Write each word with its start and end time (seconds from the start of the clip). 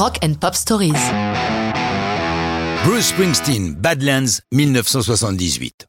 Rock 0.00 0.18
and 0.24 0.32
Pop 0.40 0.54
Stories. 0.54 0.94
Bruce 2.86 3.08
Springsteen, 3.08 3.74
Badlands, 3.74 4.40
1978. 4.50 5.84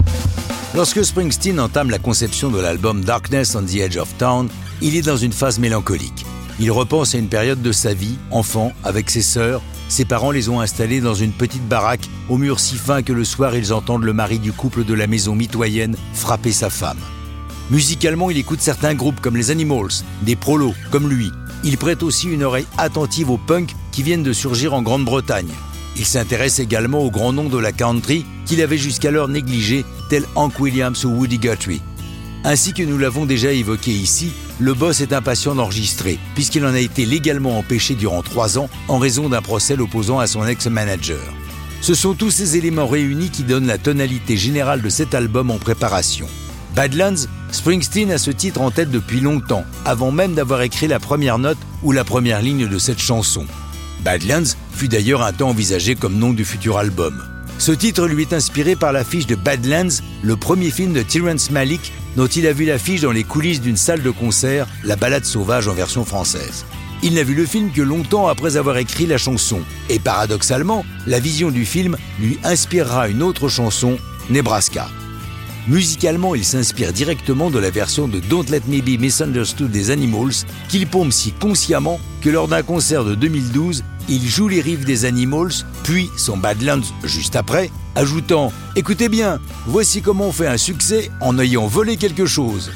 Lorsque 0.76 1.06
Springsteen 1.06 1.62
entame 1.62 1.90
la 1.90 1.98
conception 1.98 2.50
de 2.52 2.60
l'album 2.60 3.06
Darkness 3.06 3.56
on 3.56 3.64
the 3.64 3.76
Edge 3.76 3.96
of 3.96 4.14
Town, 4.18 4.50
il 4.82 4.98
est 4.98 5.02
dans 5.02 5.16
une 5.16 5.32
phase 5.32 5.60
mélancolique. 5.60 6.26
Il 6.60 6.72
repense 6.72 7.16
à 7.16 7.20
une 7.20 7.30
période 7.30 7.62
de 7.62 7.72
sa 7.72 7.94
vie, 7.94 8.18
enfant, 8.32 8.74
avec 8.84 9.10
ses 9.10 9.22
sœurs. 9.22 9.62
Ses 9.88 10.04
parents 10.04 10.32
les 10.32 10.50
ont 10.50 10.60
installés 10.60 11.00
dans 11.00 11.16
une 11.16 11.32
petite 11.32 11.66
baraque 11.70 12.10
au 12.28 12.38
mur 12.38 12.60
si 12.60 12.76
fin 12.76 13.04
que 13.04 13.14
le 13.14 13.24
soir 13.24 13.56
ils 13.56 13.72
entendent 13.72 14.04
le 14.04 14.12
mari 14.12 14.40
du 14.40 14.52
couple 14.52 14.84
de 14.84 14.94
la 14.94 15.08
maison 15.08 15.36
mitoyenne 15.36 15.96
frapper 16.14 16.52
sa 16.52 16.70
femme. 16.70 17.00
Musicalement, 17.70 18.30
il 18.30 18.38
écoute 18.38 18.60
certains 18.60 18.94
groupes 18.94 19.22
comme 19.22 19.38
les 19.38 19.52
Animals, 19.52 20.04
des 20.24 20.36
prolos 20.36 20.74
comme 20.92 21.10
lui. 21.10 21.32
Il 21.64 21.78
prête 21.78 22.04
aussi 22.04 22.28
une 22.28 22.44
oreille 22.44 22.68
attentive 22.78 23.30
aux 23.30 23.38
punks 23.38 23.74
qui 23.92 24.04
viennent 24.04 24.24
de 24.24 24.34
surgir 24.34 24.74
en 24.74 24.82
Grande-Bretagne. 24.82 25.52
Il 25.98 26.06
s'intéresse 26.06 26.60
également 26.60 27.00
aux 27.00 27.12
grands 27.12 27.34
noms 27.34 27.50
de 27.50 27.58
la 27.58 27.72
country 27.72 28.26
qu'il 28.46 28.62
avait 28.62 28.78
jusqu'alors 28.78 29.28
négligés, 29.28 29.86
tels 30.10 30.26
Hank 30.36 30.60
Williams 30.60 31.04
ou 31.06 31.10
Woody 31.10 31.38
Guthrie. 31.38 31.82
Ainsi 32.44 32.74
que 32.74 32.84
nous 32.84 32.98
l'avons 32.98 33.26
déjà 33.26 33.52
évoqué 33.52 33.92
ici, 33.92 34.32
le 34.60 34.74
boss 34.74 35.02
est 35.02 35.14
impatient 35.14 35.54
d'enregistrer, 35.54 36.18
puisqu'il 36.34 36.66
en 36.66 36.74
a 36.74 36.80
été 36.80 37.06
légalement 37.06 37.58
empêché 37.58 37.94
durant 37.94 38.24
trois 38.24 38.58
ans 38.58 38.70
en 38.88 38.98
raison 38.98 39.30
d'un 39.30 39.42
procès 39.42 39.76
l'opposant 39.76 40.20
à 40.20 40.28
son 40.28 40.46
ex-manager. 40.46 41.22
Ce 41.82 41.94
sont 41.94 42.14
tous 42.14 42.32
ces 42.32 42.58
éléments 42.58 42.88
réunis 42.88 43.30
qui 43.30 43.44
donnent 43.44 43.68
la 43.68 43.78
tonalité 43.78 44.38
générale 44.38 44.82
de 44.82 44.90
cet 44.90 45.14
album 45.14 45.52
en 45.52 45.58
préparation. 45.58 46.28
Badlands, 46.76 47.28
Springsteen 47.52 48.12
a 48.12 48.18
ce 48.18 48.32
titre 48.32 48.62
en 48.62 48.72
tête 48.72 48.92
depuis 48.92 49.20
longtemps, 49.20 49.66
avant 49.84 50.12
même 50.12 50.34
d'avoir 50.34 50.62
écrit 50.62 50.88
la 50.88 51.00
première 51.00 51.38
note 51.38 51.58
ou 51.84 51.92
la 51.92 52.04
première 52.04 52.42
ligne 52.42 52.68
de 52.68 52.78
cette 52.78 53.00
chanson. 53.00 53.46
Badlands 54.04 54.56
fut 54.74 54.88
d'ailleurs 54.88 55.22
un 55.22 55.34
temps 55.34 55.50
envisagé 55.50 55.96
comme 55.96 56.18
nom 56.18 56.34
du 56.34 56.46
futur 56.46 56.78
album. 56.78 57.24
Ce 57.60 57.72
titre 57.72 58.08
lui 58.08 58.24
est 58.24 58.34
inspiré 58.34 58.76
par 58.76 58.92
l'affiche 58.92 59.28
de 59.28 59.36
Badlands, 59.36 60.02
le 60.24 60.36
premier 60.36 60.72
film 60.72 60.94
de 60.94 61.04
Terrence 61.04 61.52
Malick 61.52 61.92
dont 62.16 62.28
il 62.28 62.48
a 62.48 62.54
vu 62.54 62.66
l'affiche 62.66 63.02
dans 63.02 63.12
les 63.12 63.24
coulisses 63.24 63.62
d'une 63.62 63.78
salle 63.78 64.02
de 64.02 64.10
concert, 64.10 64.68
La 64.84 64.96
balade 64.96 65.26
sauvage 65.26 65.68
en 65.68 65.74
version 65.74 66.04
française. 66.04 66.66
Il 67.04 67.16
n'a 67.16 67.24
vu 67.24 67.34
le 67.34 67.46
film 67.46 67.72
que 67.72 67.82
longtemps 67.82 68.28
après 68.28 68.58
avoir 68.58 68.78
écrit 68.78 69.06
la 69.06 69.18
chanson, 69.18 69.62
et 69.90 70.00
paradoxalement, 70.00 70.86
la 71.08 71.20
vision 71.20 71.50
du 71.50 71.66
film 71.66 71.98
lui 72.20 72.38
inspirera 72.44 73.08
une 73.08 73.24
autre 73.24 73.48
chanson, 73.48 73.98
Nebraska. 74.30 74.88
Musicalement, 75.68 76.34
il 76.34 76.44
s'inspire 76.44 76.92
directement 76.92 77.52
de 77.52 77.60
la 77.60 77.70
version 77.70 78.08
de 78.08 78.20
Don't 78.20 78.50
Let 78.50 78.64
Me 78.68 78.82
Be 78.82 79.00
Misunderstood 79.00 79.70
des 79.70 79.92
Animals, 79.92 80.34
qu'il 80.70 80.88
pompe 80.88 81.14
si 81.14 81.34
consciemment 81.34 82.00
que 82.22 82.30
lors 82.30 82.48
d'un 82.48 82.64
concert 82.64 83.06
de 83.06 83.14
2012, 83.14 83.84
il 84.10 84.28
joue 84.28 84.48
les 84.48 84.62
riffs 84.62 84.86
des 84.86 85.06
Animals, 85.06 85.52
puis 85.84 86.10
son 86.18 86.38
Badlands 86.38 86.82
juste 87.04 87.36
après, 87.36 87.70
ajoutant 87.94 88.52
Écoutez 88.76 89.08
bien, 89.08 89.40
voici 89.68 90.02
comment 90.02 90.30
on 90.30 90.32
fait 90.32 90.48
un 90.48 90.58
succès 90.58 91.12
en 91.22 91.38
ayant 91.38 91.68
volé 91.68 91.96
quelque 91.96 92.26
chose. 92.26 92.72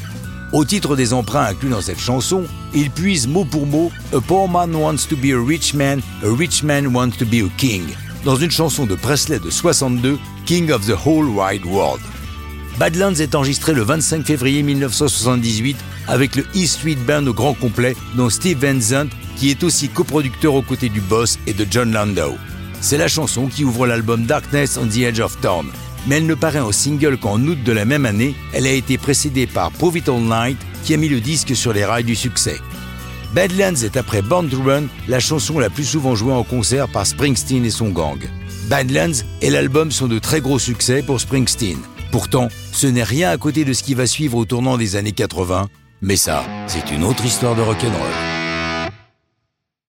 Au 0.53 0.63
titre 0.63 0.95
des 0.95 1.11
emprunts 1.11 1.47
inclus 1.47 1.69
dans 1.69 1.81
cette 1.81 2.00
chanson, 2.00 2.44
il 2.75 2.91
puise 2.91 3.28
mot 3.28 3.45
pour 3.45 3.66
mot 3.66 3.91
A 4.13 4.22
poor 4.22 4.47
man 4.47 4.75
wants 4.75 5.08
to 5.09 5.16
be 5.16 5.31
a 5.33 5.44
rich 5.44 5.73
man, 5.73 6.02
a 6.23 6.30
rich 6.30 6.61
man 6.61 6.94
wants 6.95 7.17
to 7.17 7.25
be 7.25 7.44
a 7.44 7.50
king, 7.58 7.83
dans 8.23 8.36
une 8.36 8.52
chanson 8.52 8.86
de 8.86 8.94
Presley 8.94 9.39
de 9.39 9.50
62, 9.50 10.19
King 10.45 10.72
of 10.72 10.86
the 10.86 10.95
Whole 10.95 11.28
Wide 11.30 11.66
World. 11.66 12.00
Badlands 12.78 13.16
est 13.16 13.36
enregistré 13.36 13.73
le 13.73 13.84
25 13.84 14.26
février 14.26 14.62
1978 14.62 15.78
avec 16.08 16.36
le 16.36 16.44
E 16.56 16.66
Street 16.66 16.98
Band 17.08 17.26
au 17.26 17.34
grand 17.34 17.54
complet, 17.54 17.95
dont 18.16 18.30
Steve 18.30 18.66
Van 18.66 18.80
Zandt, 18.80 19.16
qui 19.38 19.50
est 19.50 19.64
aussi 19.64 19.88
coproducteur 19.88 20.54
aux 20.54 20.62
côtés 20.62 20.90
du 20.90 21.00
boss 21.00 21.40
et 21.48 21.53
de 21.53 21.66
John 21.70 21.94
Landau. 21.94 22.36
C'est 22.81 22.98
la 22.98 23.08
chanson 23.08 23.48
qui 23.48 23.64
ouvre 23.64 23.88
l'album 23.88 24.26
Darkness 24.26 24.78
on 24.78 24.88
the 24.88 24.98
Edge 24.98 25.22
of 25.22 25.40
Town. 25.40 25.68
Mais 26.08 26.18
elle 26.18 26.26
ne 26.26 26.36
paraît 26.36 26.59
en 26.59 26.73
single 26.73 27.18
qu'en 27.18 27.42
août 27.42 27.58
de 27.64 27.72
la 27.72 27.85
même 27.85 28.06
année. 28.06 28.35
Elle 28.53 28.68
a 28.68 28.72
été 28.72 28.97
précédée 28.97 29.47
par 29.47 29.72
Prove 29.72 29.97
It 29.97 30.09
All 30.09 30.22
Night, 30.22 30.58
qui 30.84 30.94
a 30.94 30.97
mis 30.97 31.09
le 31.09 31.22
disque 31.22 31.56
sur 31.56 31.72
les 31.72 31.85
rails 31.85 32.03
du 32.03 32.16
succès. 32.16 32.59
Badlands 33.34 33.84
est 33.84 33.97
après 33.97 34.22
Born 34.22 34.50
to 34.50 34.62
Run 34.62 34.84
la 35.08 35.19
chanson 35.22 35.59
la 35.59 35.69
plus 35.69 35.85
souvent 35.85 36.16
jouée 36.16 36.34
en 36.34 36.44
concert 36.44 36.90
par 36.90 37.08
Springsteen 37.08 37.66
et 37.66 37.72
son 37.72 37.90
gang. 37.90 38.19
Badlands 38.68 39.24
et 39.41 39.50
l'album 39.50 39.91
sont 39.91 40.08
de 40.08 40.19
très 40.19 40.41
gros 40.41 40.59
succès 40.59 41.02
pour 41.02 41.22
Springsteen. 41.22 41.78
Pourtant, 42.16 42.48
ce 42.72 42.88
n'est 42.88 43.03
rien 43.03 43.30
à 43.30 43.38
côté 43.38 43.66
de 43.66 43.74
ce 43.74 43.84
qui 43.84 43.94
va 43.94 44.08
suivre 44.08 44.38
au 44.38 44.46
tournant 44.46 44.78
des 44.78 44.96
années 44.96 45.12
80, 45.12 45.68
mais 46.02 46.16
ça, 46.16 46.46
c'est 46.66 46.90
une 46.92 47.03
autre 47.03 47.26
histoire 47.26 47.58
de 47.58 47.62
rock'n'roll. 47.62 48.34